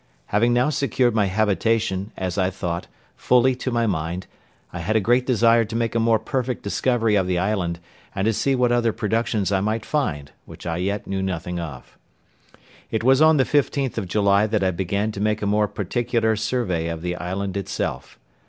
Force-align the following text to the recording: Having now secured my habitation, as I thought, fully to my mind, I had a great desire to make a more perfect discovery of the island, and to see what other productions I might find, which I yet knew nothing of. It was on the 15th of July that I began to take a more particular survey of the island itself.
Having 0.33 0.53
now 0.53 0.71
secured 0.71 1.13
my 1.13 1.27
habitation, 1.27 2.09
as 2.17 2.35
I 2.35 2.49
thought, 2.49 2.87
fully 3.15 3.53
to 3.57 3.69
my 3.69 3.85
mind, 3.85 4.25
I 4.73 4.79
had 4.79 4.95
a 4.95 4.99
great 4.99 5.27
desire 5.27 5.63
to 5.65 5.75
make 5.75 5.93
a 5.93 5.99
more 5.99 6.17
perfect 6.17 6.63
discovery 6.63 7.13
of 7.13 7.27
the 7.27 7.37
island, 7.37 7.77
and 8.15 8.25
to 8.25 8.33
see 8.33 8.55
what 8.55 8.71
other 8.71 8.93
productions 8.93 9.51
I 9.51 9.61
might 9.61 9.85
find, 9.85 10.31
which 10.45 10.65
I 10.65 10.77
yet 10.77 11.05
knew 11.05 11.21
nothing 11.21 11.59
of. 11.59 11.99
It 12.89 13.03
was 13.03 13.21
on 13.21 13.37
the 13.37 13.43
15th 13.45 13.99
of 13.99 14.07
July 14.07 14.47
that 14.47 14.63
I 14.63 14.71
began 14.71 15.11
to 15.11 15.19
take 15.23 15.43
a 15.43 15.45
more 15.45 15.67
particular 15.67 16.35
survey 16.35 16.87
of 16.87 17.03
the 17.03 17.15
island 17.17 17.55
itself. 17.55 18.17